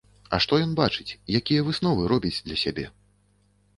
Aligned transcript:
А 0.35 0.37
што 0.45 0.53
ён 0.67 0.71
бачыць, 0.79 1.15
якія 1.41 1.67
высновы 1.67 2.01
робіць 2.13 2.35
для 2.49 2.57
сябе? 2.63 2.85